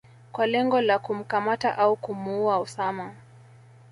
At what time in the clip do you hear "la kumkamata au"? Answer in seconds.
0.81-1.95